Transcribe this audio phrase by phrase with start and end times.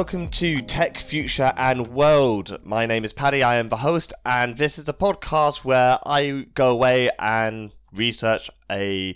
[0.00, 2.58] welcome to Tech, Future, and World.
[2.64, 6.46] My name is Paddy, I am the host, and this is a podcast where I
[6.54, 9.14] go away and research a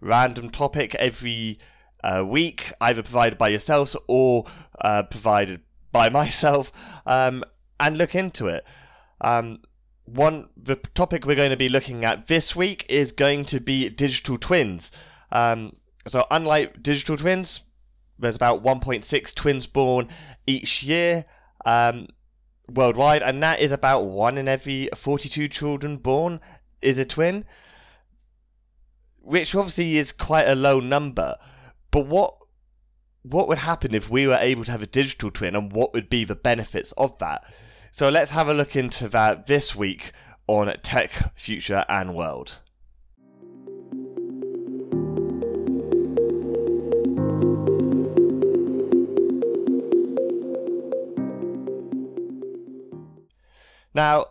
[0.00, 1.60] random topic every
[2.02, 4.46] uh, week, either provided by yourselves or
[4.80, 5.60] uh, provided
[5.92, 6.72] by myself,
[7.06, 7.44] um,
[7.78, 8.64] and look into it.
[9.20, 9.60] Um,
[10.06, 13.88] one the topic we're going to be looking at this week is going to be
[13.88, 14.90] digital twins.
[15.30, 15.76] Um,
[16.08, 17.62] so unlike digital twins,
[18.18, 20.08] there's about 1.6 twins born
[20.46, 21.24] each year
[21.64, 22.08] um,
[22.68, 26.40] worldwide, and that is about one in every 42 children born
[26.80, 27.44] is a twin,
[29.20, 31.36] which obviously is quite a low number.
[31.90, 32.36] But what
[33.22, 36.10] what would happen if we were able to have a digital twin, and what would
[36.10, 37.44] be the benefits of that?
[37.90, 40.12] So let's have a look into that this week
[40.46, 42.60] on Tech, Future, and World.
[53.94, 54.26] Now,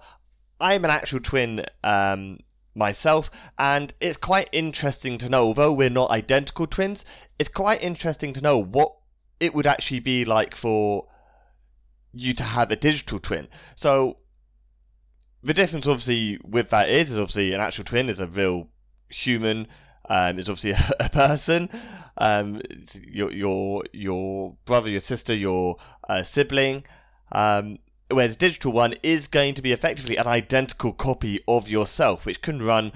[0.60, 2.40] I'm an actual twin um,
[2.76, 7.06] myself, and it's quite interesting to know, although we're not identical twins,
[7.40, 8.96] it's quite interesting to know what
[9.40, 11.08] it would actually be like for
[12.14, 13.48] you to have a digital twin.
[13.76, 14.18] So,
[15.44, 18.70] the difference, obviously, with that is, is obviously an actual twin is a real
[19.10, 19.68] human.
[20.10, 21.70] Um, is obviously a, a person.
[22.18, 22.62] Um,
[23.10, 25.78] your your your brother, your sister, your
[26.08, 26.86] uh, sibling.
[27.32, 27.80] Um,
[28.16, 32.62] whereas digital one is going to be effectively an identical copy of yourself, which can
[32.62, 32.92] run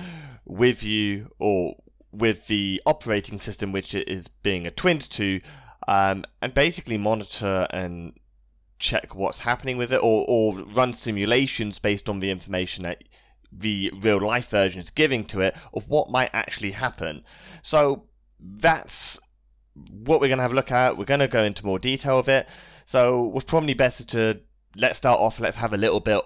[0.45, 1.75] with you or
[2.11, 5.41] with the operating system which it is being attuned to,
[5.87, 8.13] um, and basically monitor and
[8.79, 13.03] check what's happening with it, or, or run simulations based on the information that
[13.51, 17.23] the real life version is giving to it of what might actually happen.
[17.61, 18.03] So
[18.39, 19.19] that's
[19.89, 20.97] what we're going to have a look at.
[20.97, 22.47] We're going to go into more detail of it.
[22.85, 24.39] So it's probably better to
[24.77, 26.21] let's start off, let's have a little bit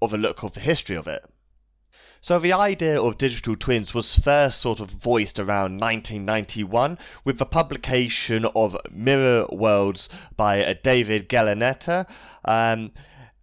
[0.00, 1.24] of a look of the history of it.
[2.20, 7.46] So the idea of digital twins was first sort of voiced around 1991 with the
[7.46, 12.08] publication of Mirror Worlds by uh, David Gelernter.
[12.44, 12.92] Um,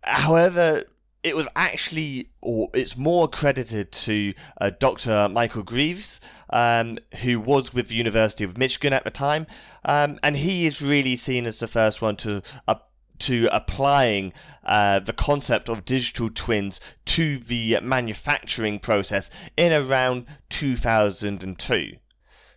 [0.01, 0.83] however,
[1.23, 5.27] it was actually, or it's more credited to uh, Dr.
[5.29, 9.45] Michael Grieves, um, who was with the University of Michigan at the time,
[9.83, 12.75] um, and he is really seen as the first one to uh,
[13.19, 21.97] to applying uh, the concept of digital twins to the manufacturing process in around 2002.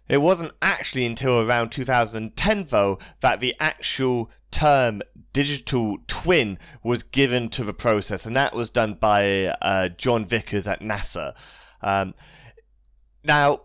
[0.09, 5.03] It wasn't actually until around 2010, though, that the actual term
[5.33, 10.67] digital twin was given to the process, and that was done by uh, John Vickers
[10.67, 11.35] at NASA.
[11.81, 12.15] Um,
[13.25, 13.63] now,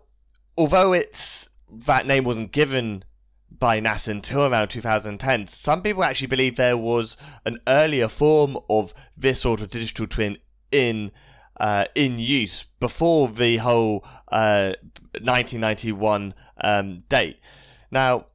[0.56, 1.50] although it's
[1.86, 3.04] that name wasn't given
[3.58, 5.46] by NASA until around 2010.
[5.46, 10.38] Some people actually believe there was an earlier form of this sort of digital twin
[10.70, 11.10] in
[11.58, 14.72] uh, in use before the whole uh,
[15.20, 17.40] 1991 um, date.
[17.90, 18.26] Now,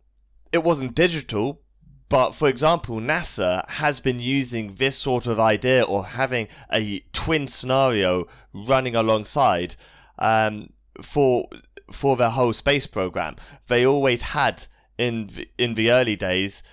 [0.52, 1.62] it wasn't digital,
[2.10, 7.48] but for example, NASA has been using this sort of idea or having a twin
[7.48, 9.76] scenario running alongside
[10.20, 10.70] um,
[11.02, 11.48] for
[11.92, 13.36] for their whole space program.
[13.68, 14.66] They always had
[14.98, 16.64] in the, in the early days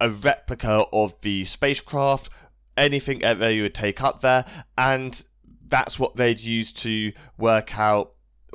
[0.00, 2.30] a replica of the spacecraft,
[2.76, 4.44] anything that you would take up there,
[4.76, 5.24] and
[5.66, 8.12] that's what they'd use to work out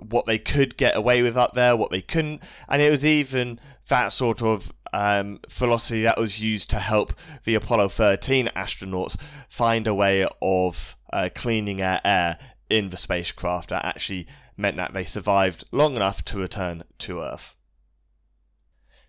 [0.09, 3.59] what they could get away with up there, what they couldn't, and it was even
[3.89, 7.13] that sort of um, philosophy that was used to help
[7.43, 9.19] the Apollo 13 astronauts
[9.49, 12.37] find a way of uh, cleaning air air
[12.69, 17.55] in the spacecraft that actually meant that they survived long enough to return to Earth.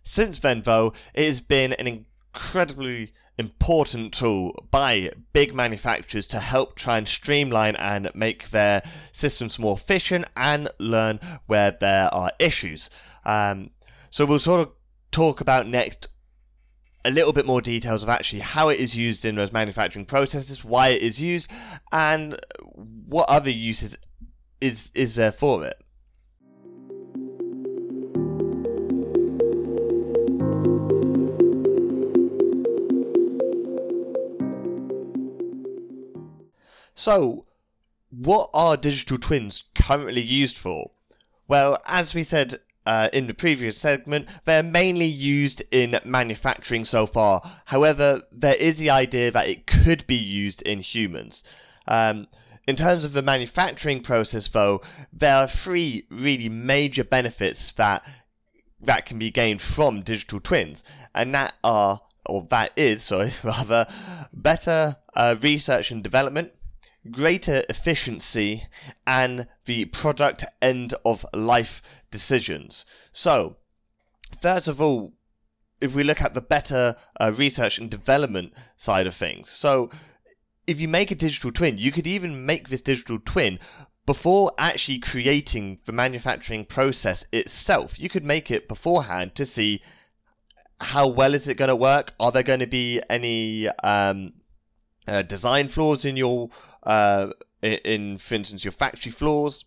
[0.04, 6.76] Since then, though, it has been an incredibly important tool by big manufacturers to help
[6.76, 12.90] try and streamline and make their systems more efficient and learn where there are issues.
[13.24, 13.70] Um,
[14.10, 14.72] so we'll sort of
[15.10, 16.08] talk about next
[17.04, 20.64] a little bit more details of actually how it is used in those manufacturing processes,
[20.64, 21.50] why it is used,
[21.92, 22.38] and
[23.06, 23.98] what other uses
[24.60, 25.83] is is there for it.
[37.04, 37.44] So,
[38.08, 40.92] what are digital twins currently used for?
[41.46, 42.54] Well, as we said
[42.86, 47.42] uh, in the previous segment, they're mainly used in manufacturing so far.
[47.66, 51.44] However, there is the idea that it could be used in humans.
[51.86, 52.26] Um,
[52.66, 54.80] in terms of the manufacturing process, though,
[55.12, 58.02] there are three really major benefits that
[58.80, 60.84] that can be gained from digital twins,
[61.14, 63.86] and that are or that is, sorry, rather,
[64.32, 66.50] better uh, research and development,
[67.10, 68.64] greater efficiency,
[69.06, 72.86] and the product end of life decisions.
[73.12, 73.56] So,
[74.40, 75.12] first of all,
[75.80, 79.90] if we look at the better uh, research and development side of things, so
[80.66, 83.58] if you make a digital twin, you could even make this digital twin
[84.06, 87.98] before actually creating the manufacturing process itself.
[87.98, 89.82] You could make it beforehand to see
[90.80, 92.12] how well is it going to work.
[92.20, 94.34] Are there going to be any um,
[95.06, 96.50] uh, design flaws in your,
[96.84, 97.32] uh,
[97.62, 99.64] in for instance, your factory floors?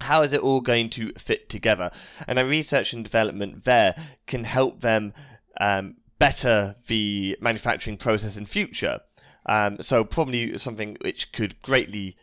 [0.00, 1.90] How is it all going to fit together?
[2.26, 3.94] And a research and development there
[4.26, 5.12] can help them
[5.60, 9.00] um, better the manufacturing process in future.
[9.46, 12.16] Um, so probably something which could greatly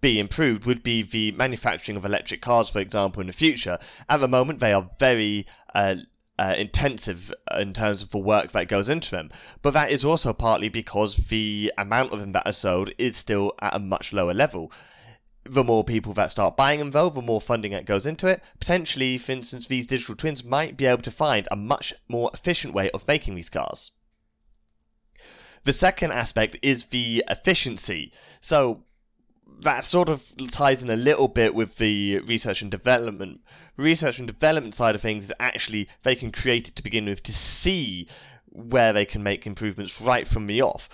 [0.00, 3.78] be improved would be the manufacturing of electric cars, for example, in the future.
[4.08, 5.96] At the moment, they are very uh,
[6.38, 9.30] uh, intensive in terms of the work that goes into them,
[9.62, 13.52] but that is also partly because the amount of them that are sold is still
[13.60, 14.72] at a much lower level.
[15.44, 18.42] The more people that start buying them, though, the more funding that goes into it.
[18.60, 22.74] Potentially, for instance, these digital twins might be able to find a much more efficient
[22.74, 23.90] way of making these cars.
[25.64, 28.12] The second aspect is the efficiency.
[28.40, 28.84] So
[29.60, 33.40] that sort of ties in a little bit with the research and development.
[33.76, 37.22] Research and development side of things is actually they can create it to begin with
[37.24, 38.08] to see
[38.46, 40.88] where they can make improvements right from the off.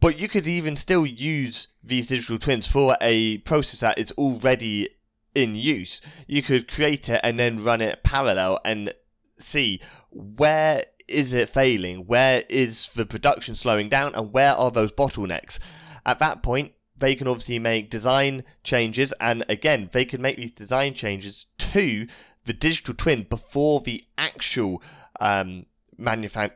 [0.00, 4.90] But you could even still use these digital twins for a process that is already
[5.34, 6.00] in use.
[6.26, 8.92] You could create it and then run it parallel and
[9.38, 9.80] see
[10.10, 12.06] where is it failing?
[12.06, 14.14] Where is the production slowing down?
[14.14, 15.58] And where are those bottlenecks?
[16.04, 20.52] At that point, they can obviously make design changes, and again, they can make these
[20.52, 22.06] design changes to
[22.44, 24.82] the digital twin before the actual
[25.20, 25.66] um,
[25.98, 26.52] manufa-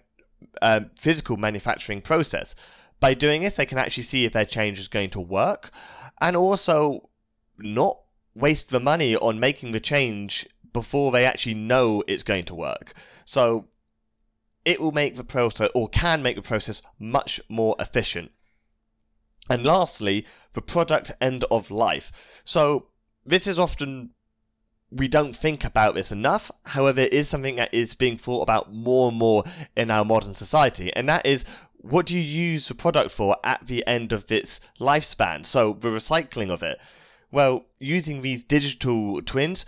[0.62, 2.54] uh, physical manufacturing process.
[3.00, 5.70] By doing this, they can actually see if their change is going to work,
[6.20, 7.08] and also
[7.58, 7.98] not
[8.34, 12.94] waste the money on making the change before they actually know it's going to work.
[13.24, 13.66] So
[14.64, 18.30] it will make the process, or can make the process, much more efficient.
[19.50, 22.12] And lastly, the product end of life.
[22.44, 22.86] So
[23.26, 24.10] this is often
[24.92, 26.50] we don't think about this enough.
[26.64, 29.44] However, it is something that is being thought about more and more
[29.76, 31.44] in our modern society, and that is
[31.82, 35.46] what do you use the product for at the end of its lifespan?
[35.46, 36.78] So the recycling of it.
[37.32, 39.66] Well, using these digital twins,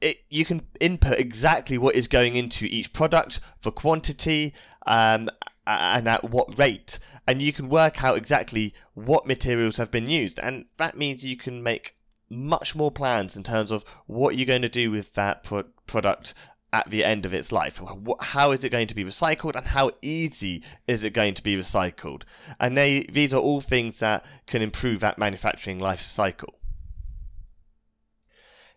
[0.00, 4.54] it, you can input exactly what is going into each product, the quantity,
[4.86, 5.28] um,
[5.66, 10.38] and at what rate, and you can work out exactly what materials have been used,
[10.38, 11.96] and that means you can make
[12.28, 16.34] much more plans in terms of what you're going to do with that pro- product
[16.72, 17.80] at the end of its life.
[18.20, 21.56] How is it going to be recycled, and how easy is it going to be
[21.56, 22.22] recycled?
[22.58, 26.54] And they, these are all things that can improve that manufacturing life cycle.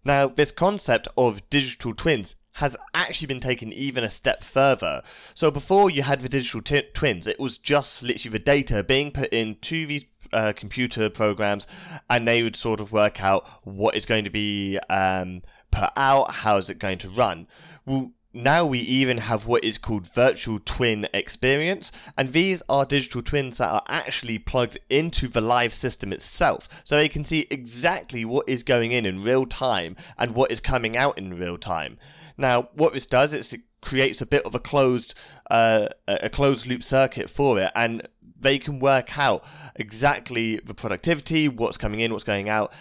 [0.05, 5.03] Now, this concept of digital twins has actually been taken even a step further.
[5.35, 9.11] So before you had the digital t- twins, it was just literally the data being
[9.11, 11.67] put into these uh, computer programs,
[12.09, 16.31] and they would sort of work out what is going to be um, put out,
[16.31, 17.45] how is it going to run.
[17.85, 23.21] Well, now we even have what is called virtual twin experience, and these are digital
[23.21, 28.25] twins that are actually plugged into the live system itself, so they can see exactly
[28.25, 31.99] what is going in in real time and what is coming out in real time.
[32.38, 35.15] Now, what this does is it creates a bit of a closed
[35.50, 38.08] uh, a closed loop circuit for it, and
[38.39, 39.44] they can work out
[39.75, 42.74] exactly the productivity, what's coming in, what's going out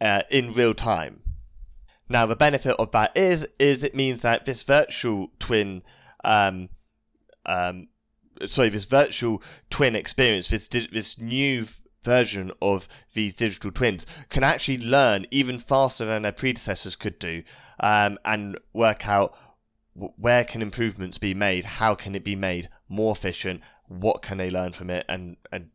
[0.00, 1.22] uh, in real time.
[2.08, 5.82] Now, the benefit of that is is it means that this virtual twin,
[6.22, 6.68] um,
[7.44, 7.88] um,
[8.44, 11.66] sorry, this virtual twin experience, this this new
[12.06, 17.42] version of these digital twins, can actually learn even faster than their predecessors could do,
[17.80, 19.36] um, and work out
[20.16, 24.50] where can improvements be made, how can it be made more efficient, what can they
[24.50, 25.70] learn from it, and and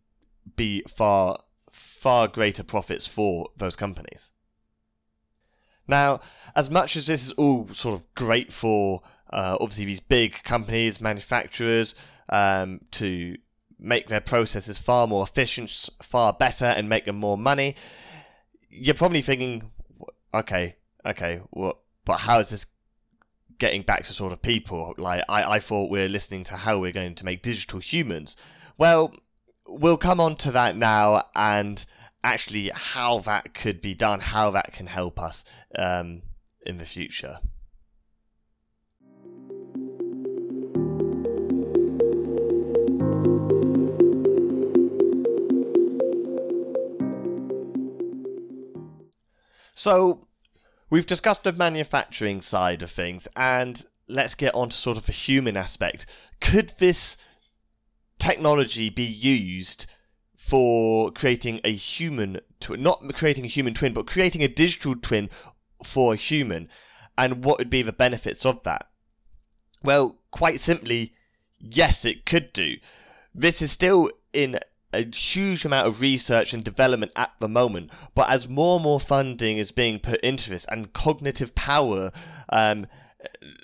[0.56, 1.38] be far
[1.72, 4.32] far greater profits for those companies.
[5.88, 6.22] Now,
[6.56, 11.02] as much as this is all sort of great for uh, obviously these big companies,
[11.02, 11.96] manufacturers,
[12.30, 13.38] um, to
[13.82, 17.76] make their processes far more efficient, far better, and make them more money,
[18.70, 19.70] you're probably thinking,
[20.34, 21.78] okay, okay, what?
[22.06, 22.68] But how is this
[23.58, 24.94] getting back to sort of people?
[24.98, 28.38] Like I, I thought we are listening to how we're going to make digital humans.
[28.78, 29.14] Well,
[29.68, 31.84] we'll come on to that now and
[32.24, 35.44] actually how that could be done, how that can help us
[35.76, 36.22] um,
[36.66, 37.38] in the future.
[49.84, 50.28] So,
[50.92, 55.12] we've discussed the manufacturing side of things, and let's get on to sort of the
[55.12, 56.06] human aspect.
[56.40, 57.18] Could this
[58.20, 59.88] technology be used
[60.38, 65.32] for creating a human twin, not creating a human twin, but creating a digital twin
[65.84, 66.70] for a human?
[67.18, 68.88] And what would be the benefits of that?
[69.82, 71.16] Well, quite simply,
[71.58, 72.78] yes, it could do.
[73.34, 74.60] This is still in
[74.94, 79.00] a huge amount of research and development at the moment, but as more and more
[79.00, 82.12] funding is being put into this and cognitive power,
[82.50, 82.88] um,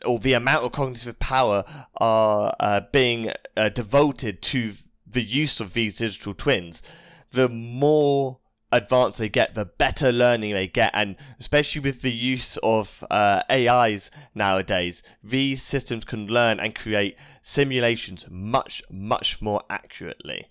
[0.06, 1.64] or the amount of cognitive power
[1.98, 4.74] are uh, being uh, devoted to
[5.06, 6.84] the use of these digital twins,
[7.32, 8.40] the more
[8.72, 13.42] advanced they get, the better learning they get, and especially with the use of uh,
[13.50, 20.48] AIs nowadays, these systems can learn and create simulations much, much more accurately.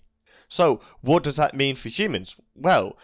[0.49, 2.35] So, what does that mean for humans?
[2.55, 2.97] Well,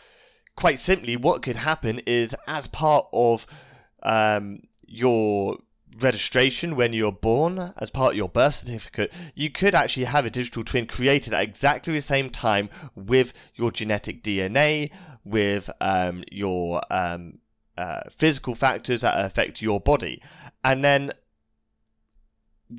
[0.56, 3.46] quite simply, what could happen is as part of
[4.02, 5.58] um, your
[6.00, 10.30] registration when you're born as part of your birth certificate, you could actually have a
[10.30, 14.92] digital twin created at exactly the same time with your genetic DNA,
[15.24, 17.40] with um, your um,
[17.78, 20.22] uh, physical factors that affect your body.
[20.64, 21.12] And then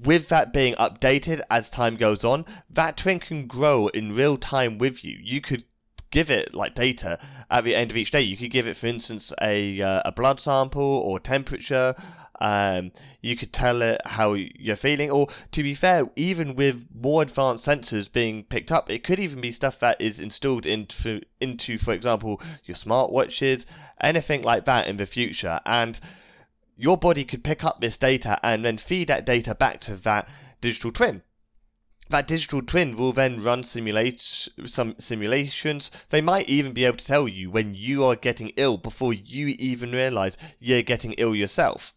[0.02, 4.78] with that being updated as time goes on, that twin can grow in real time
[4.78, 5.18] with you.
[5.22, 5.64] You could
[6.10, 7.18] give it like data
[7.50, 8.22] at the end of each day.
[8.22, 11.94] You could give it, for instance, a uh, a blood sample or temperature.
[12.40, 17.22] Um, you could tell it how you're feeling, or to be fair, even with more
[17.22, 21.78] advanced sensors being picked up, it could even be stuff that is installed into, into
[21.78, 23.66] for example, your smartwatches,
[24.00, 25.60] anything like that in the future.
[25.64, 25.98] And
[26.76, 30.28] your body could pick up this data and then feed that data back to that
[30.60, 31.22] digital twin.
[32.10, 35.90] That digital twin will then run simulate some simulations.
[36.10, 39.54] They might even be able to tell you when you are getting ill before you
[39.58, 41.94] even realize you're getting ill yourself.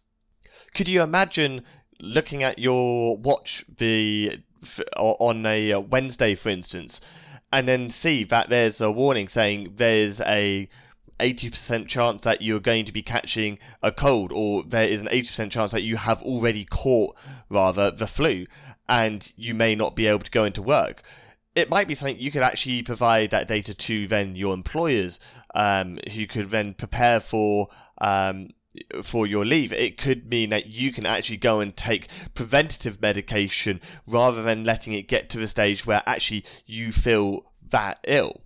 [0.74, 1.64] Could you imagine
[2.00, 4.38] looking at your watch the
[4.96, 7.00] on a uh, Wednesday, for instance,
[7.52, 10.68] and then see that there's a warning saying there's a
[11.18, 15.50] 80% chance that you're going to be catching a cold, or there is an 80%
[15.50, 17.16] chance that you have already caught,
[17.48, 18.46] rather, the flu,
[18.88, 21.02] and you may not be able to go into work.
[21.54, 25.20] It might be something you could actually provide that data to then your employers,
[25.54, 27.68] um, who could then prepare for
[28.00, 28.50] um,
[29.02, 29.72] for your leave.
[29.72, 34.92] It could mean that you can actually go and take preventative medication rather than letting
[34.92, 38.40] it get to the stage where actually you feel that ill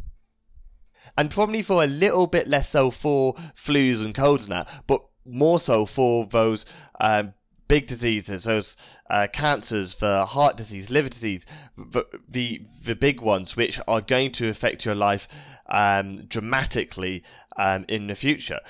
[1.16, 5.04] and probably for a little bit less so for flus and colds and that, but
[5.24, 6.66] more so for those
[7.00, 7.34] um,
[7.68, 8.76] big diseases, those
[9.08, 14.32] uh, cancers, the heart disease, liver disease, the, the, the big ones which are going
[14.32, 15.28] to affect your life
[15.68, 17.22] um, dramatically
[17.56, 18.60] um, in the future.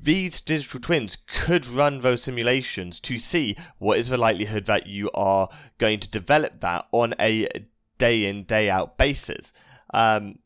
[0.00, 5.10] These digital twins could run those simulations to see what is the likelihood that you
[5.14, 5.48] are
[5.78, 7.48] going to develop that on a
[7.98, 9.52] day in day out basis.
[9.92, 10.38] Um,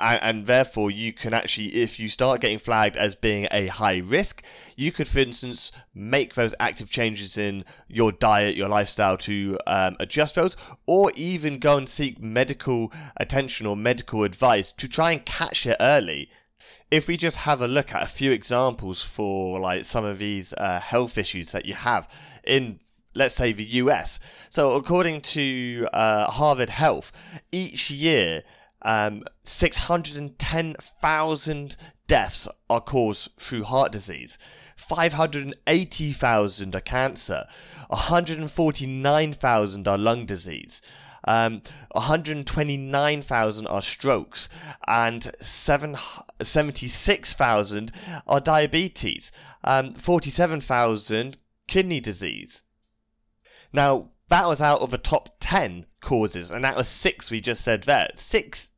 [0.00, 4.42] and therefore you can actually if you start getting flagged as being a high risk
[4.76, 9.96] you could for instance make those active changes in your diet your lifestyle to um,
[10.00, 15.24] adjust those or even go and seek medical attention or medical advice to try and
[15.24, 16.28] catch it early
[16.90, 20.52] if we just have a look at a few examples for like some of these
[20.54, 22.08] uh, health issues that you have
[22.44, 22.80] in
[23.14, 24.20] let's say the US.
[24.48, 27.10] So according to uh, Harvard Health,
[27.50, 28.44] each year
[28.82, 34.38] um, 610,000 deaths are caused through heart disease.
[34.76, 37.44] 580,000 are cancer.
[37.88, 40.80] 149,000 are lung disease.
[41.24, 44.48] Um, 129,000 are strokes,
[44.86, 47.92] and 76,000
[48.26, 49.32] are diabetes,
[49.64, 52.62] um, 47,000 kidney disease.
[53.72, 57.62] Now, that was out of the top 10 causes, and that was six we just
[57.62, 58.08] said there.
[58.14, 58.70] Six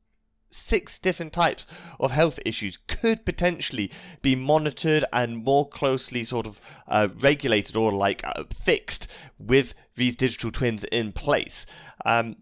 [0.53, 1.65] six different types
[2.01, 3.89] of health issues could potentially
[4.21, 9.07] be monitored and more closely sort of uh, regulated or like uh, fixed
[9.39, 11.67] with these digital twins in place.
[12.05, 12.37] Um,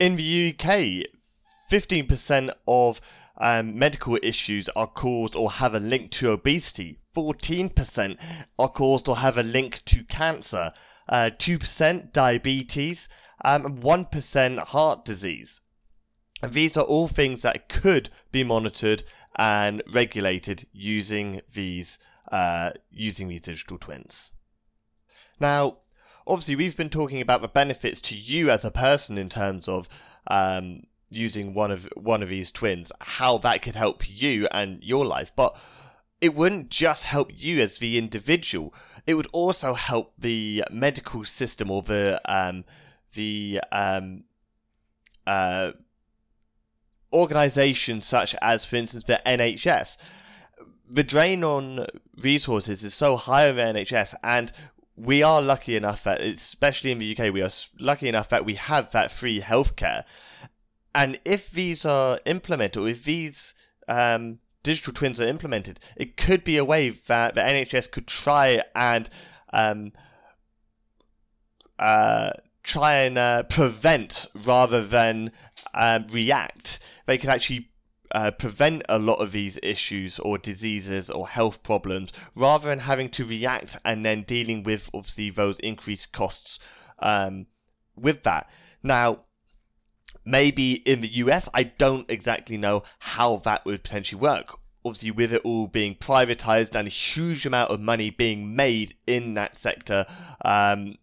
[0.00, 1.06] in the UK,
[1.70, 3.00] 15% of
[3.38, 6.98] um, medical issues are caused or have a link to obesity.
[7.16, 8.18] 14%
[8.58, 10.72] are caused or have a link to cancer.
[11.08, 13.08] Uh, 2% diabetes
[13.44, 15.60] um, 1% heart disease.
[16.42, 19.02] And these are all things that could be monitored
[19.36, 21.98] and regulated using these
[22.30, 24.32] uh, using these digital twins.
[25.40, 25.78] Now,
[26.26, 29.88] obviously, we've been talking about the benefits to you as a person in terms of
[30.26, 35.04] um, using one of one of these twins, how that could help you and your
[35.04, 35.32] life.
[35.34, 35.56] But
[36.20, 38.74] it wouldn't just help you as the individual.
[39.06, 42.64] It would also help the medical system or the um,
[43.14, 44.24] the um,
[45.26, 45.72] uh,
[47.12, 49.96] organizations such as, for instance, the NHS.
[50.90, 51.86] The drain on
[52.16, 54.52] resources is so high of the NHS, and
[54.96, 58.54] we are lucky enough that, especially in the UK, we are lucky enough that we
[58.56, 60.04] have that free healthcare.
[60.94, 63.54] And if these are implemented, or if these
[63.88, 68.62] um, digital twins are implemented, it could be a way that the NHS could try
[68.74, 69.08] and
[69.52, 69.92] um,
[71.78, 75.32] uh, try and uh, prevent rather than
[75.74, 76.80] um, react.
[77.06, 77.70] They can actually
[78.12, 83.08] uh, prevent a lot of these issues or diseases or health problems rather than having
[83.10, 86.58] to react and then dealing with obviously those increased costs
[86.98, 87.46] um,
[87.96, 88.50] with that.
[88.82, 89.20] Now,
[90.24, 94.58] maybe in the US, I don't exactly know how that would potentially work.
[94.84, 99.34] Obviously, with it all being privatized and a huge amount of money being made in
[99.34, 100.06] that sector
[100.42, 100.96] um,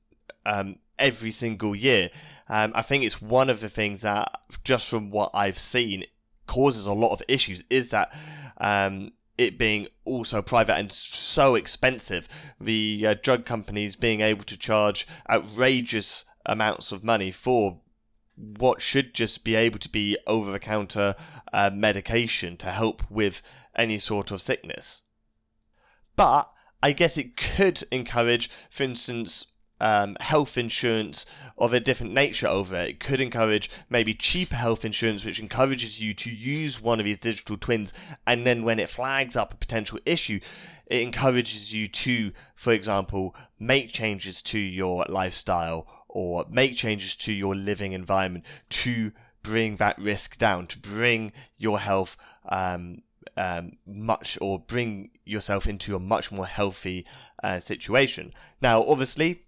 [0.46, 2.10] um, every single year,
[2.50, 6.06] um, I think it's one of the things that, just from what I've seen,
[6.46, 7.64] causes a lot of issues.
[7.70, 8.14] Is that
[8.58, 12.28] um, it being also private and so expensive,
[12.60, 17.80] the uh, drug companies being able to charge outrageous amounts of money for
[18.36, 21.16] what should just be able to be over the counter
[21.52, 23.42] uh, medication to help with
[23.76, 25.02] any sort of sickness.
[26.16, 26.50] But
[26.82, 29.48] I guess it could encourage, for instance,
[29.80, 31.26] um, health insurance
[31.58, 32.90] of a different nature over it.
[32.90, 37.20] It could encourage maybe cheaper health insurance, which encourages you to use one of these
[37.20, 37.94] digital twins,
[38.26, 40.40] and then when it flags up a potential issue,
[40.88, 47.34] it encourages you to, for example, make changes to your lifestyle or make changes to
[47.34, 49.12] your living environment to
[49.44, 52.18] bring that risk down, to bring your health
[52.50, 53.02] um,
[53.36, 57.06] um, much or bring yourself into a much more healthy
[57.44, 58.32] uh, situation.
[58.62, 59.44] Now, obviously,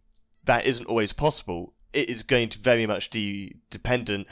[0.45, 1.73] that isn't always possible.
[1.93, 4.27] It is going to very much be dependent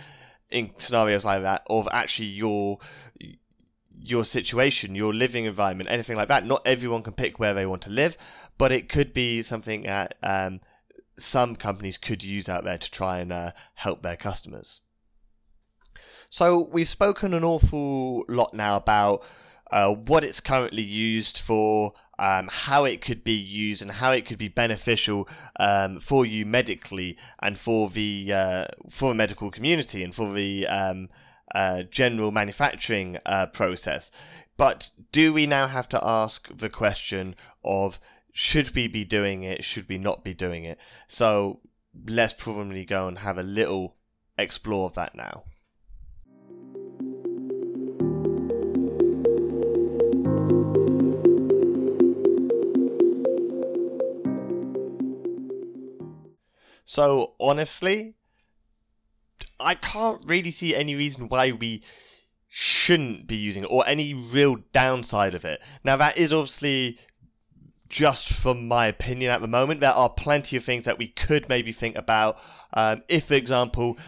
[0.49, 2.79] in scenarios like that of actually your
[3.99, 6.45] your situation, your living environment, anything like that.
[6.45, 8.15] Not everyone can pick where they want to live,
[8.57, 10.61] but it could be something that um,
[11.17, 14.81] some companies could use out there to try and uh, help their customers.
[16.29, 19.23] So we've spoken an awful lot now about
[19.71, 24.25] uh, what it's currently used for, um, how it could be used, and how it
[24.25, 25.27] could be beneficial
[25.59, 30.67] um, for you medically and for the uh, for the medical community and for the
[30.67, 31.09] um,
[31.53, 34.11] uh, general manufacturing uh, process.
[34.57, 37.99] But do we now have to ask the question of
[38.33, 39.63] should we be doing it?
[39.63, 40.79] Should we not be doing it?
[41.07, 41.59] So
[42.07, 43.95] let's probably go and have a little
[44.37, 45.43] explore of that now.
[56.97, 58.15] So honestly,
[59.59, 61.83] I can't really see any reason why we
[62.49, 65.61] shouldn't be using it or any real downside of it.
[65.83, 66.97] Now that is obviously
[67.87, 69.81] just from my opinion at the moment.
[69.81, 72.39] There are plenty of things that we could maybe think about.
[72.73, 73.99] Um, if, for example,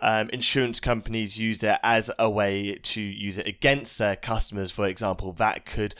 [0.00, 4.86] um, insurance companies use it as a way to use it against their customers, for
[4.86, 5.94] example, that could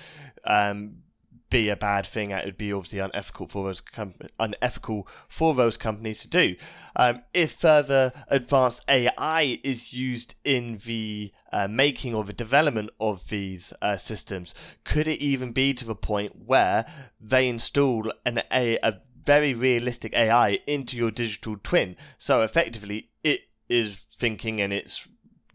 [0.45, 1.03] um,
[1.51, 2.31] be a bad thing.
[2.31, 6.57] It would be obviously unethical for those com- unethical for those companies to do.
[6.95, 13.27] Um, if further advanced AI is used in the uh, making or the development of
[13.29, 16.85] these uh, systems, could it even be to the point where
[17.21, 21.97] they install an a, a very realistic AI into your digital twin?
[22.19, 25.09] So effectively, it is thinking and it's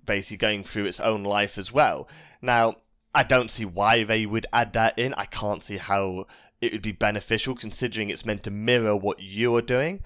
[0.05, 2.07] basically going through its own life as well.
[2.41, 2.77] Now,
[3.13, 5.13] I don't see why they would add that in.
[5.13, 6.27] I can't see how
[6.61, 10.01] it would be beneficial considering it's meant to mirror what you are doing.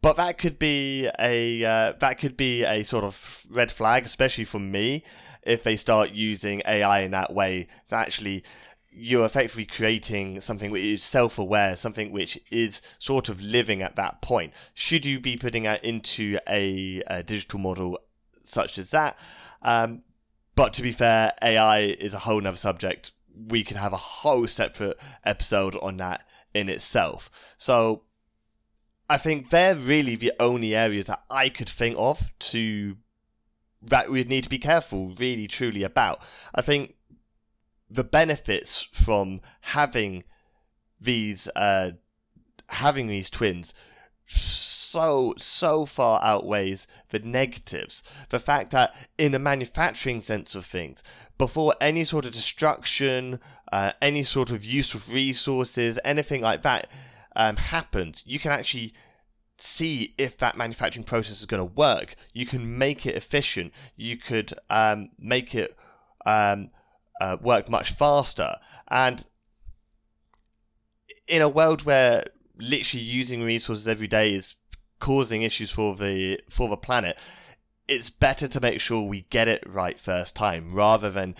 [0.00, 4.44] But that could be a uh, that could be a sort of red flag, especially
[4.44, 5.02] for me,
[5.42, 7.66] if they start using AI in that way.
[7.88, 8.44] To actually,
[8.90, 14.22] you're effectively creating something which is self-aware, something which is sort of living at that
[14.22, 14.54] point.
[14.74, 17.98] Should you be putting that into a, a digital model
[18.42, 19.18] such as that?
[19.62, 20.02] Um,
[20.58, 23.12] but to be fair, AI is a whole nother subject.
[23.48, 27.30] We could have a whole separate episode on that in itself.
[27.58, 28.02] So
[29.08, 32.96] I think they're really the only areas that I could think of to
[33.82, 36.22] that we need to be careful, really truly about.
[36.52, 36.96] I think
[37.88, 40.24] the benefits from having
[41.00, 41.92] these uh,
[42.68, 43.74] having these twins
[44.28, 48.02] so, so far outweighs the negatives.
[48.28, 51.02] The fact that, in a manufacturing sense of things,
[51.38, 53.40] before any sort of destruction,
[53.72, 56.88] uh, any sort of use of resources, anything like that
[57.34, 58.94] um, happens, you can actually
[59.56, 62.14] see if that manufacturing process is going to work.
[62.32, 63.72] You can make it efficient.
[63.96, 65.76] You could um, make it
[66.24, 66.70] um,
[67.20, 68.56] uh, work much faster.
[68.86, 69.24] And
[71.26, 72.24] in a world where
[72.58, 74.56] literally using resources every day is
[75.00, 77.16] causing issues for the for the planet,
[77.86, 81.34] it's better to make sure we get it right first time rather than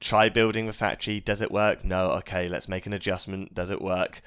[0.00, 1.20] try building the factory.
[1.20, 1.84] Does it work?
[1.84, 2.12] No.
[2.18, 3.54] Okay, let's make an adjustment.
[3.54, 4.20] Does it work?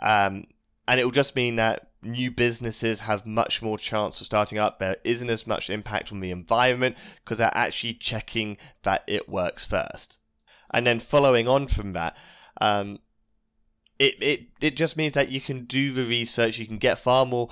[0.00, 0.46] Um,
[0.86, 4.78] and it will just mean that new businesses have much more chance of starting up.
[4.78, 9.64] There isn't as much impact on the environment because they're actually checking that it works
[9.64, 10.18] first.
[10.70, 12.16] And then following on from that,
[12.60, 12.98] um,
[13.98, 17.26] it, it it just means that you can do the research, you can get far
[17.26, 17.48] more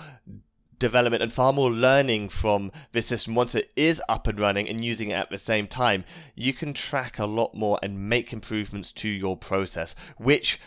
[0.78, 4.84] development and far more learning from this system once it is up and running and
[4.84, 6.04] using it at the same time.
[6.34, 10.58] You can track a lot more and make improvements to your process, which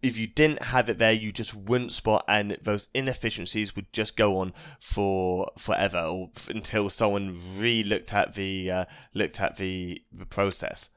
[0.00, 4.16] if you didn't have it there, you just wouldn't spot, and those inefficiencies would just
[4.16, 8.84] go on for forever or until someone re looked at the uh,
[9.14, 10.90] looked at the, the process.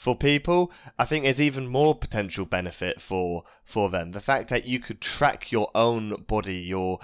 [0.00, 4.12] For people, I think there's even more potential benefit for for them.
[4.12, 7.00] The fact that you could track your own body, your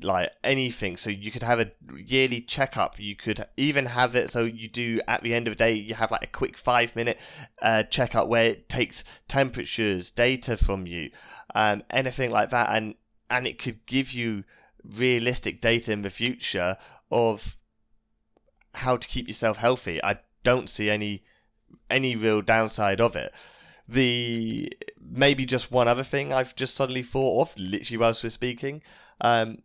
[0.00, 0.96] like anything.
[0.96, 2.98] So you could have a yearly checkup.
[2.98, 5.92] You could even have it so you do at the end of the day you
[5.92, 7.18] have like a quick five minute
[7.60, 11.10] uh, checkup where it takes temperatures, data from you,
[11.54, 12.94] um, anything like that, and
[13.28, 14.44] and it could give you
[14.82, 16.78] realistic data in the future
[17.10, 17.58] of
[18.72, 20.02] how to keep yourself healthy.
[20.02, 21.22] I don't see any
[21.88, 23.32] any real downside of it.
[23.88, 28.82] The maybe just one other thing I've just suddenly thought of, literally whilst we're speaking.
[29.20, 29.62] Um,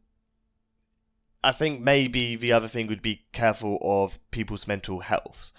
[1.44, 5.52] I think maybe the other thing would be careful of people's mental health.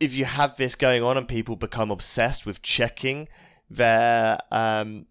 [0.00, 3.28] If you have this going on and people become obsessed with checking
[3.68, 5.06] their um,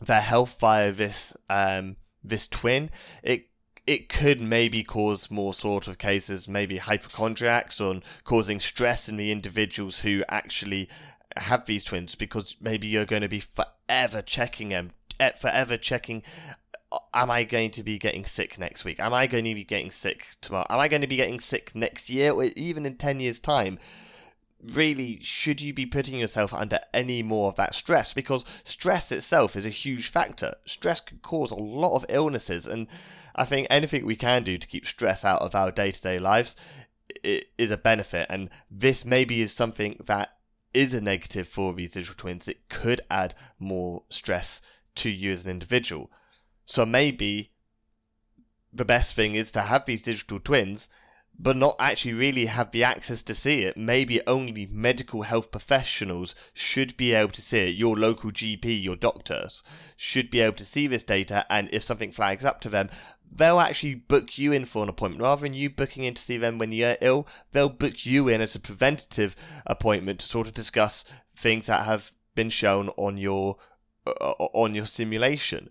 [0.00, 2.90] their health via this um, this twin,
[3.22, 3.48] it
[3.88, 9.32] it could maybe cause more sort of cases, maybe hypochondriacs, or causing stress in the
[9.32, 10.90] individuals who actually
[11.34, 16.22] have these twins, because maybe you're going to be forever checking them, eh, forever checking.
[16.92, 19.00] Uh, am I going to be getting sick next week?
[19.00, 20.66] Am I going to be getting sick tomorrow?
[20.68, 23.78] Am I going to be getting sick next year, or even in ten years' time?
[24.62, 28.14] Really should you be putting yourself under any more of that stress?
[28.14, 30.54] Because stress itself is a huge factor.
[30.64, 32.88] Stress can cause a lot of illnesses and
[33.34, 36.56] i think anything we can do to keep stress out of our day-to-day lives
[37.22, 38.26] is a benefit.
[38.30, 40.36] And this maybe is something that
[40.74, 42.48] is a negative for these digital twins.
[42.48, 44.62] It could add more stress
[44.96, 46.10] to you as an individual.
[46.66, 47.50] So maybe
[48.72, 50.90] the best thing is to have these digital twins
[51.38, 53.76] but not actually really have the access to see it.
[53.76, 57.76] Maybe only medical health professionals should be able to see it.
[57.76, 59.62] Your local GP, your doctors
[59.96, 62.90] should be able to see this data, and if something flags up to them,
[63.30, 65.22] they'll actually book you in for an appointment.
[65.22, 68.40] Rather than you booking in to see them when you're ill, they'll book you in
[68.40, 71.04] as a preventative appointment to sort of discuss
[71.36, 73.56] things that have been shown on your
[74.06, 75.70] uh, on your simulation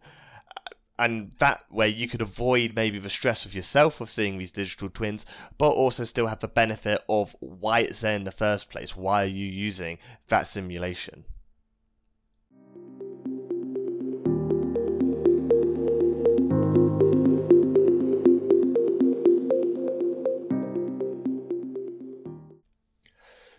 [1.00, 4.90] and that way you could avoid maybe the stress of yourself of seeing these digital
[4.90, 5.26] twins,
[5.58, 8.96] but also still have the benefit of why it's there in the first place.
[8.96, 11.26] Why are you using that simulation?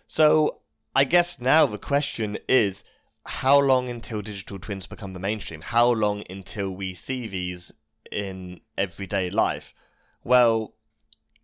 [0.07, 0.61] So,
[0.95, 2.83] I guess now the question is
[3.29, 5.61] how long until digital twins become the mainstream?
[5.61, 7.71] How long until we see these
[8.11, 9.75] in everyday life?
[10.23, 10.73] Well,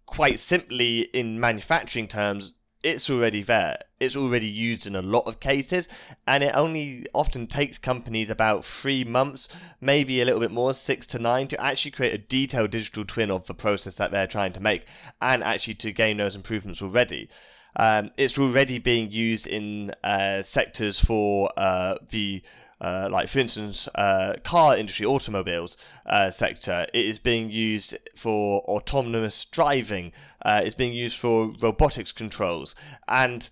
[0.08, 3.78] quite simply, in manufacturing terms, it's already there.
[4.00, 5.88] It's already used in a lot of cases,
[6.28, 9.48] and it only often takes companies about three months,
[9.80, 13.30] maybe a little bit more, six to nine, to actually create a detailed digital twin
[13.30, 14.86] of the process that they're trying to make,
[15.22, 17.30] and actually to gain those improvements already.
[17.76, 22.42] Um, it's already being used in uh, sectors for uh, the
[22.82, 26.86] uh, like for instance, uh, car industry, automobiles uh, sector.
[26.94, 30.12] It is being used for autonomous driving.
[30.42, 32.76] Uh, it's being used for robotics controls,
[33.08, 33.50] and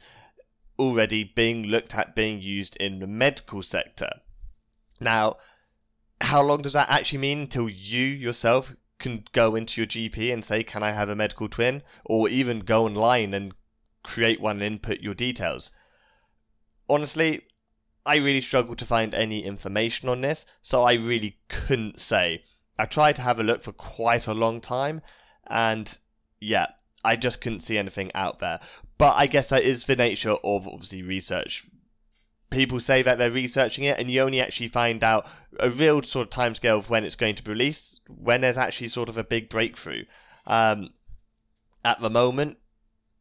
[0.78, 4.10] already being looked at being used in the medical sector.
[5.00, 5.38] Now,
[6.20, 10.44] how long does that actually mean until you yourself can go into your GP and
[10.44, 13.54] say, "Can I have a medical twin?" or even go online and
[14.04, 15.72] create one and input your details.
[16.90, 17.42] Honestly,
[18.06, 22.44] I really struggled to find any information on this, so I really couldn't say.
[22.78, 25.02] I tried to have a look for quite a long time,
[25.48, 25.90] and
[26.42, 26.68] yeah,
[27.04, 28.60] I just couldn't see anything out there.
[28.98, 31.66] But I guess that is the nature of obviously research.
[32.50, 35.28] People say that they're researching it, and you only actually find out
[35.60, 38.90] a real sort of timescale of when it's going to be released when there's actually
[38.90, 40.04] sort of a big breakthrough.
[40.46, 40.92] Um,
[41.86, 42.58] at the moment,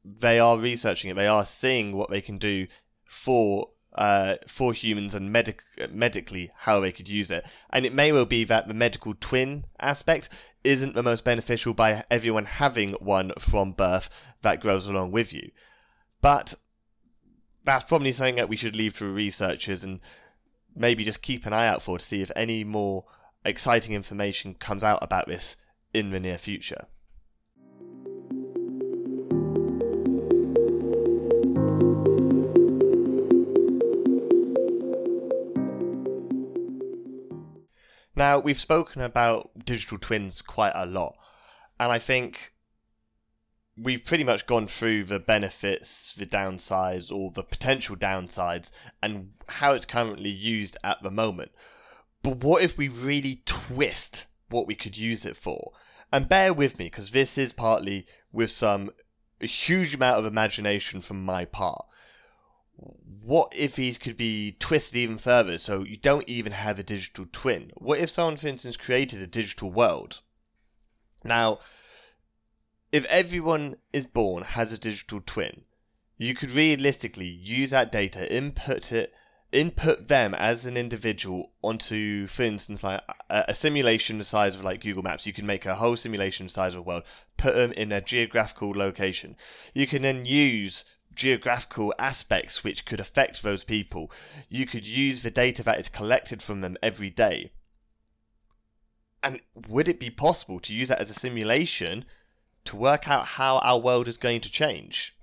[0.05, 1.15] they are researching it.
[1.15, 2.67] They are seeing what they can do
[3.05, 7.47] for uh, for humans and medic- medically how they could use it.
[7.71, 10.31] And it may well be that the medical twin aspect
[10.65, 14.09] isn't the most beneficial by everyone having one from birth
[14.41, 15.51] that grows along with you.
[16.23, 16.55] But
[17.65, 20.01] that's probably something that we should leave to researchers and
[20.75, 23.05] maybe just keep an eye out for to see if any more
[23.45, 25.57] exciting information comes out about this
[25.93, 26.87] in the near future.
[38.23, 41.17] Now, we've spoken about digital twins quite a lot,
[41.81, 42.53] and I think
[43.77, 48.71] we've pretty much gone through the benefits, the downsides, or the potential downsides,
[49.03, 51.51] and how it's currently used at the moment.
[52.23, 55.73] But what if we really twist what we could use it for?
[56.13, 58.93] And bear with me, because this is partly with some
[59.41, 61.85] huge amount of imagination from my part
[63.25, 67.27] what if these could be twisted even further so you don't even have a digital
[67.31, 67.71] twin?
[67.75, 70.21] What if someone, for instance, created a digital world?
[71.25, 71.61] Now,
[72.91, 75.65] if everyone is born has a digital twin,
[76.17, 79.15] you could realistically use that data, input it,
[79.53, 84.81] input them as an individual onto, for instance, like a, simulation the size of like
[84.81, 85.27] Google Maps.
[85.27, 87.05] You can make a whole simulation the size of a world,
[87.37, 89.37] put them in a geographical location.
[89.75, 94.11] You can then use geographical aspects which could affect those people.
[94.49, 97.53] You could use the data that is collected from them every day.
[99.23, 102.05] And would it be possible to use that as a simulation
[102.65, 105.17] to work out how our world is going to change?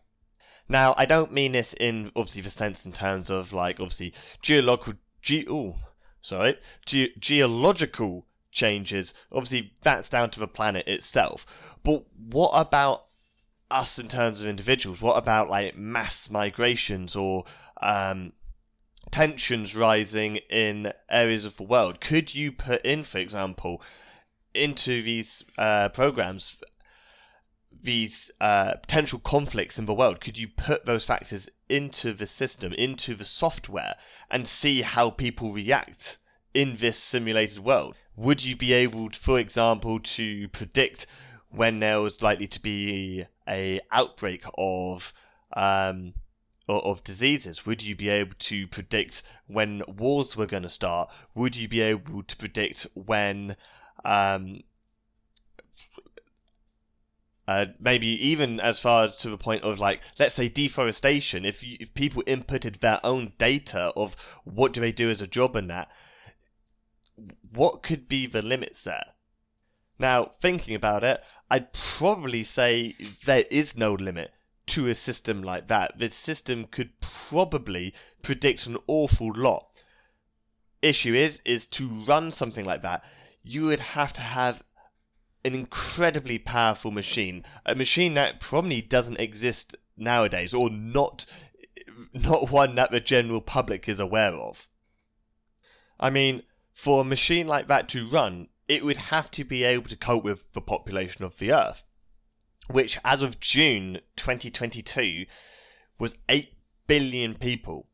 [0.67, 4.93] Now, I don't mean this in obviously the sense in terms of like obviously geological
[5.21, 5.75] ge- ooh,
[6.21, 9.13] sorry, ge- geological changes.
[9.31, 11.45] Obviously, that's down to the planet itself.
[11.83, 13.05] But what about
[13.71, 15.01] us in terms of individuals?
[15.01, 17.45] What about like mass migrations or
[17.81, 18.33] um,
[19.11, 22.01] tensions rising in areas of the world?
[22.01, 23.81] Could you put in, for example,
[24.53, 26.57] into these uh, programs
[27.81, 30.19] these uh, potential conflicts in the world?
[30.19, 33.95] Could you put those factors into the system, into the software,
[34.29, 36.17] and see how people react
[36.53, 37.95] in this simulated world?
[38.15, 41.07] Would you be able, for example, to predict
[41.49, 45.13] when there was likely to be a outbreak of
[45.53, 46.13] um,
[46.67, 47.65] of diseases?
[47.65, 51.11] Would you be able to predict when wars were going to start?
[51.35, 53.55] Would you be able to predict when
[54.05, 54.61] um,
[57.49, 61.63] uh, maybe even as far as to the point of like let's say deforestation if
[61.63, 65.55] you, if people inputted their own data of what do they do as a job
[65.55, 65.89] and that
[67.51, 69.03] what could be the limits there
[69.97, 74.31] now thinking about it I'd probably say there is no limit
[74.67, 75.97] to a system like that.
[75.97, 79.65] The system could probably predict an awful lot.
[80.81, 83.03] Issue is, is to run something like that,
[83.43, 84.63] you would have to have
[85.43, 91.25] an incredibly powerful machine, a machine that probably doesn't exist nowadays, or not,
[92.13, 94.67] not one that the general public is aware of.
[95.99, 99.89] I mean, for a machine like that to run, it would have to be able
[99.89, 101.83] to cope with the population of the Earth,
[102.67, 105.25] which as of June 2022
[105.97, 106.53] was 8
[106.85, 107.87] billion people.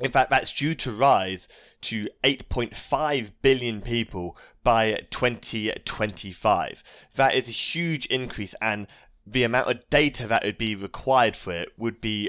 [0.00, 1.48] In fact, that's due to rise
[1.82, 6.82] to 8.5 billion people by 2025.
[7.14, 8.88] That is a huge increase, and
[9.24, 12.28] the amount of data that would be required for it would be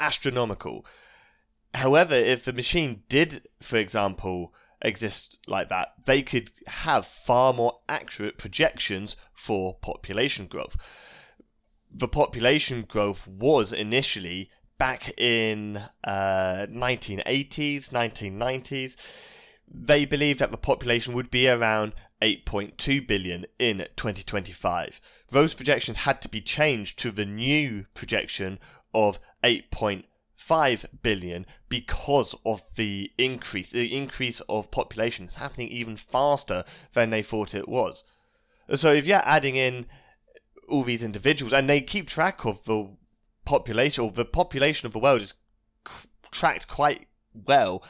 [0.00, 0.84] astronomical.
[1.72, 7.80] However, if the machine did, for example, exist like that, they could have far more
[7.88, 10.76] accurate projections for population growth.
[11.90, 18.96] The population growth was initially back in uh, 1980s, 1990s.
[19.68, 25.00] They believed that the population would be around 8.2 billion in 2025.
[25.30, 28.58] Those projections had to be changed to the new projection
[28.94, 30.04] of 8.5
[30.36, 33.70] 5 billion because of the increase.
[33.70, 38.04] The increase of population is happening even faster than they thought it was.
[38.74, 39.86] So if you're adding in
[40.68, 42.88] all these individuals, and they keep track of the
[43.44, 45.34] population, or the population of the world is
[46.30, 47.06] tracked quite
[47.46, 47.82] well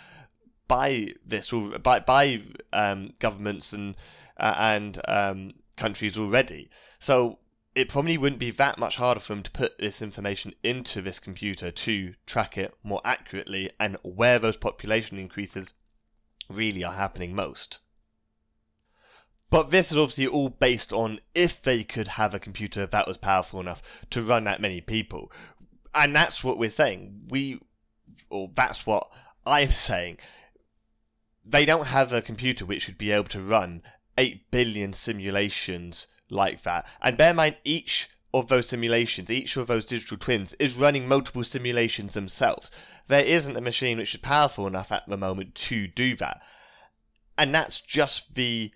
[0.69, 3.97] by this or by by um, governments and
[4.37, 6.69] uh, and um, countries already.
[6.99, 7.39] So
[7.77, 11.19] it probably wouldn't be that much harder for them to put this information into this
[11.19, 15.75] computer to track it more accurately and where those population increases
[16.49, 17.81] really are happening most.
[19.51, 23.19] But this is obviously all based on if they could have a computer that was
[23.19, 25.31] powerful enough to run that many people.
[25.95, 27.27] And that's what we're saying.
[27.29, 27.61] We,
[28.31, 29.07] or that's what
[29.45, 30.17] I'm saying.
[31.45, 33.83] They don't have a computer which would be able to run
[34.19, 36.89] 8 billion simulations like that.
[37.01, 41.09] And bear in mind, each of those simulations, each of those digital twins, is running
[41.09, 42.71] multiple simulations themselves.
[43.09, 46.43] There isn't a machine which is powerful enough at the moment to do that.
[47.39, 48.73] And that's just the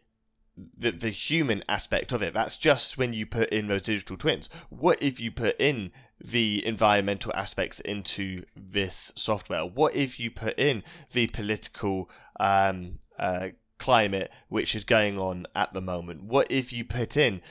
[0.76, 2.34] the, the human aspect of it.
[2.34, 4.50] That's just when you put in those digital twins.
[4.68, 9.64] What if you put in the environmental aspects into this software?
[9.64, 15.72] What if you put in the political um, uh, climate which is going on at
[15.72, 16.22] the moment?
[16.22, 17.42] What if you put in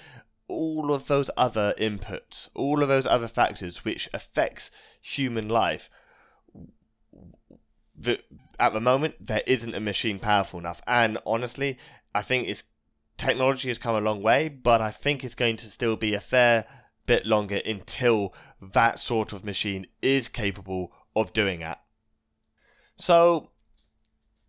[0.48, 5.90] all of those other inputs, all of those other factors which affects human life?
[7.98, 8.22] The,
[8.58, 11.78] at the moment, there isn't a machine powerful enough, and honestly,
[12.16, 12.64] I think it's
[13.18, 16.22] technology has come a long way, but I think it's going to still be a
[16.22, 16.66] fair
[17.06, 21.82] bit longer until that sort of machine is capable of doing that.
[22.96, 23.50] So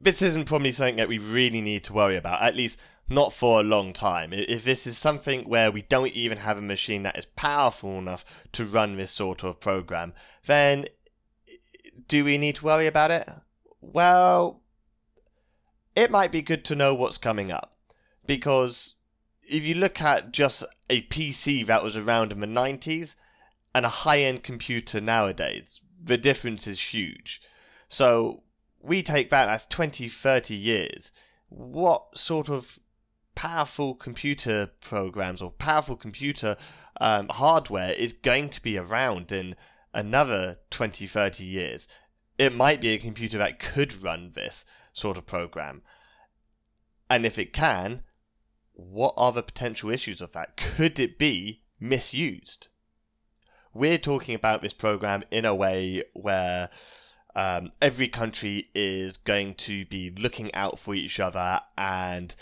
[0.01, 3.61] this isn't probably something that we really need to worry about, at least not for
[3.61, 4.33] a long time.
[4.33, 8.25] If this is something where we don't even have a machine that is powerful enough
[8.53, 10.15] to run this sort of program,
[10.47, 10.87] then
[12.09, 13.29] do we need to worry about it?
[13.81, 14.63] Well,
[15.97, 17.77] it might be good to know what's coming up.
[18.27, 18.95] Because
[19.43, 23.17] if you look at just a PC that was around in the 90s
[23.75, 27.43] and a high end computer nowadays, the difference is huge.
[27.89, 28.45] So
[28.81, 31.13] we take that as 20, 30 years.
[31.49, 32.79] What sort of
[33.35, 36.57] powerful computer programs or powerful computer
[37.01, 39.57] um, hardware is going to be around in
[39.93, 41.89] another 20, 30 years?
[42.39, 45.83] It might be a computer that could run this sort of program.
[47.11, 48.03] And if it can,
[48.73, 50.57] what are the potential issues of that?
[50.57, 52.69] Could it be misused?
[53.75, 56.71] We're talking about this program in a way where
[57.35, 62.35] um, every country is going to be looking out for each other and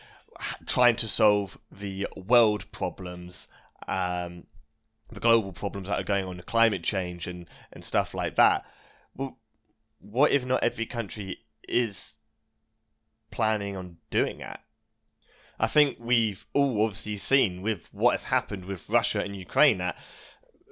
[0.66, 3.48] trying to solve the world problems,
[3.87, 4.44] um,
[5.11, 8.64] the global problems that are going on, the climate change and, and stuff like that.
[9.14, 9.38] Well,
[10.01, 12.18] what if not every country is
[13.31, 14.62] planning on doing that?
[15.61, 19.96] I think we've all obviously seen with what has happened with Russia and Ukraine that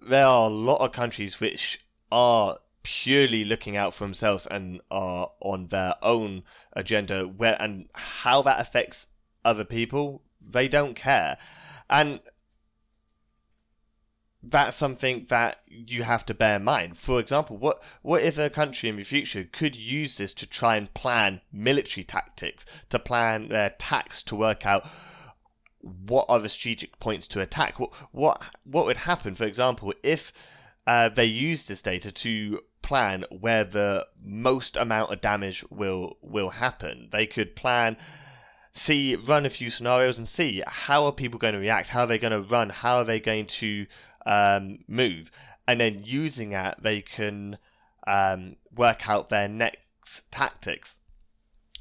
[0.02, 5.28] there are a lot of countries which are purely looking out for themselves and are
[5.40, 9.08] on their own agenda where and how that affects
[9.44, 11.36] other people they don't care
[11.90, 12.20] and
[14.40, 16.96] that's something that you have to bear in mind.
[16.96, 20.76] For example, what what if a country in the future could use this to try
[20.76, 24.86] and plan military tactics, to plan their attacks, to work out
[25.80, 27.80] what are the strategic points to attack?
[27.80, 30.32] What what what would happen, for example, if
[30.86, 36.50] uh, they use this data to plan where the most amount of damage will will
[36.50, 37.08] happen?
[37.10, 37.96] They could plan
[38.72, 42.06] see run a few scenarios and see how are people going to react how are
[42.06, 43.86] they going to run how are they going to
[44.26, 45.30] um, move,
[45.66, 47.56] and then using that they can
[48.06, 51.00] um, work out their next tactics.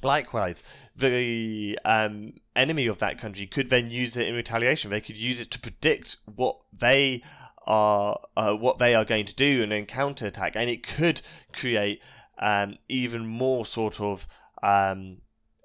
[0.03, 0.62] Likewise,
[0.95, 4.91] the um, enemy of that country could then use it in retaliation.
[4.91, 7.24] They could use it to predict what they
[7.66, 11.22] are uh, what they are going to do in an counter attack, and it could
[11.53, 12.01] create
[12.39, 14.28] um, even more sort of
[14.61, 15.18] um,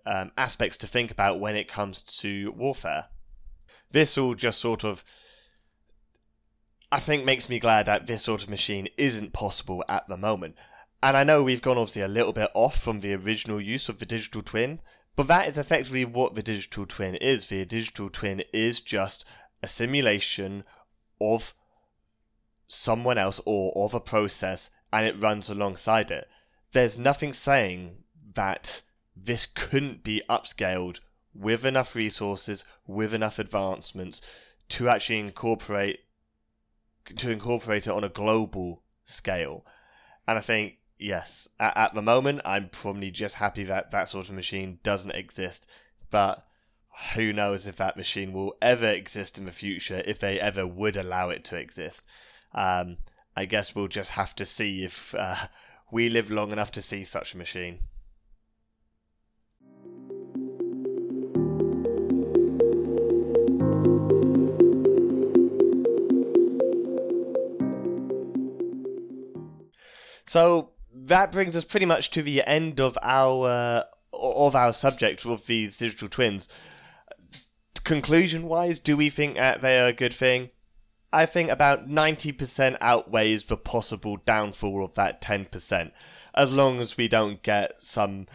[0.07, 3.07] um, aspects to think about when it comes to warfare.
[3.90, 5.05] This all just sort of
[6.92, 10.57] I think makes me glad that this sort of machine isn't possible at the moment.
[11.01, 13.98] And I know we've gone obviously a little bit off from the original use of
[13.98, 14.80] the digital twin,
[15.14, 17.46] but that is effectively what the digital twin is.
[17.46, 19.24] The digital twin is just
[19.62, 20.64] a simulation
[21.20, 21.55] of
[22.71, 26.29] someone else or of a process and it runs alongside it.
[26.73, 28.05] There's nothing saying
[28.35, 28.83] that
[29.16, 31.01] this couldn't be upscaled
[31.35, 34.23] with enough resources, with enough advancements
[34.68, 36.01] to actually incorporate
[37.16, 39.66] to incorporate it on a global scale.
[40.29, 44.29] And I think yes, at, at, the moment, I'm probably just happy that that sort
[44.29, 45.68] of machine doesn't exist.
[46.11, 46.47] But
[47.14, 50.97] who knows if that machine will ever exist in the future, if they ever would
[50.97, 52.05] allow it to exist.
[52.53, 52.96] Um,
[53.36, 55.36] I guess we'll just have to see if uh,
[55.90, 57.78] we live long enough to see such a machine.
[70.30, 73.82] So that brings us pretty much to the end of our uh,
[74.12, 76.48] of our subject of these digital twins.
[77.82, 80.51] Conclusion wise, do we think that they are a good thing?
[81.12, 85.90] I think about 90% outweighs the possible downfall of that 10%,
[86.34, 88.28] as long as we don't get some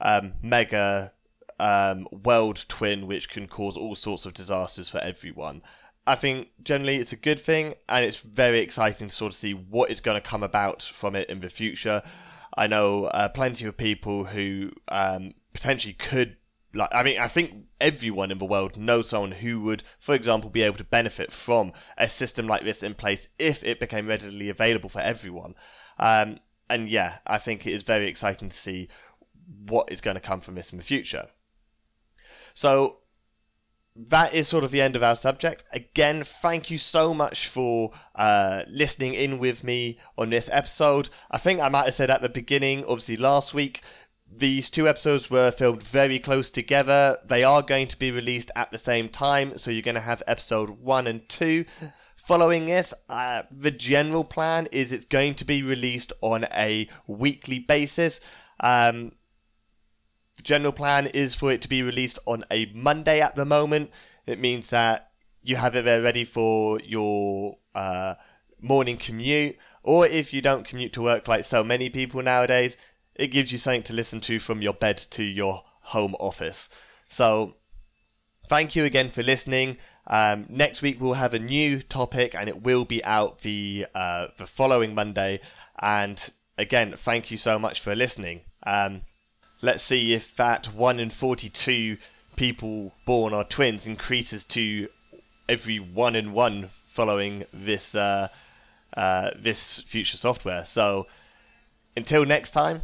[0.00, 1.12] um, mega
[1.58, 5.62] um, world twin which can cause all sorts of disasters for everyone.
[6.06, 9.52] I think generally it's a good thing, and it's very exciting to sort of see
[9.52, 12.02] what is going to come about from it in the future.
[12.54, 16.36] I know uh, plenty of people who um, potentially could
[16.74, 20.50] like I mean I think everyone in the world knows someone who would for example
[20.50, 24.48] be able to benefit from a system like this in place if it became readily
[24.48, 25.54] available for everyone
[25.98, 26.38] um,
[26.70, 28.88] and yeah I think it is very exciting to see
[29.66, 31.28] what is going to come from this in the future
[32.54, 32.98] so
[33.94, 35.64] that is sort of the end of our subject.
[35.70, 41.10] Again, thank you so much for uh, listening in with me on this episode.
[41.30, 43.82] I think I might have said at the beginning, obviously last week,
[44.36, 47.18] these two episodes were filmed very close together.
[47.24, 50.22] They are going to be released at the same time, so you're going to have
[50.26, 51.64] episode one and two.
[52.16, 57.58] Following this, uh, the general plan is it's going to be released on a weekly
[57.58, 58.20] basis.
[58.60, 59.12] Um,
[60.36, 63.90] the general plan is for it to be released on a Monday at the moment.
[64.24, 65.10] It means that
[65.42, 68.14] you have it there ready for your uh,
[68.60, 72.76] morning commute, or if you don't commute to work like so many people nowadays,
[73.14, 76.68] it gives you something to listen to from your bed to your home office.
[77.08, 77.54] So,
[78.48, 79.78] thank you again for listening.
[80.06, 84.28] Um, next week we'll have a new topic, and it will be out the uh,
[84.38, 85.40] the following Monday.
[85.78, 86.18] And
[86.58, 88.40] again, thank you so much for listening.
[88.64, 89.02] Um,
[89.60, 91.98] let's see if that 1 in 42
[92.36, 94.88] people born are twins increases to
[95.48, 98.28] every 1 in 1 following this uh,
[98.96, 100.64] uh, this future software.
[100.64, 101.06] So
[101.96, 102.82] until next time,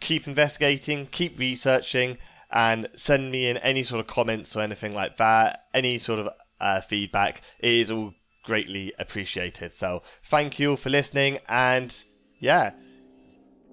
[0.00, 2.18] keep investigating, keep researching,
[2.50, 6.28] and send me in any sort of comments or anything like that, any sort of
[6.60, 7.40] uh, feedback.
[7.60, 9.70] It is all greatly appreciated.
[9.72, 11.94] So thank you all for listening, and
[12.38, 12.72] yeah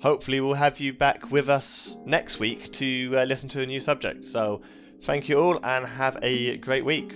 [0.01, 3.80] hopefully we'll have you back with us next week to uh, listen to a new
[3.80, 4.25] subject.
[4.25, 4.61] So
[5.03, 7.13] thank you all and have a great week.